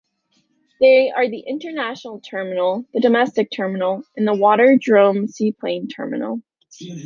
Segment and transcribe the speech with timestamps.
[0.79, 6.41] They are the International Terminal, the Domestic Terminal and the waterdrome Seaplane Terminal.